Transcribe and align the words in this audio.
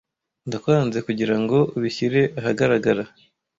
Ndakwanze 0.47 0.97
kugirango 1.07 1.57
ubishyire 1.77 2.21
ahagaragara. 2.39 3.03